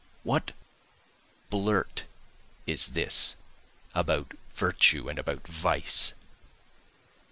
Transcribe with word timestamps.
What 0.23 0.53
blurt 1.51 2.05
is 2.65 2.93
this 2.93 3.35
about 3.93 4.31
virtue 4.55 5.07
and 5.09 5.19
about 5.19 5.45
vice? 5.47 6.13